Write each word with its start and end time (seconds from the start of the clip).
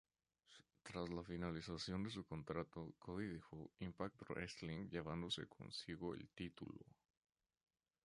Tras 0.81 1.11
la 1.11 1.21
finalización 1.21 2.03
de 2.03 2.09
su 2.09 2.25
contrato, 2.25 2.95
Cody 2.97 3.27
dejo 3.27 3.69
Impact 3.81 4.19
Wrestling 4.29 4.89
llevándose 4.89 5.45
consigo 5.47 6.15
el 6.15 6.27
título. 6.29 6.83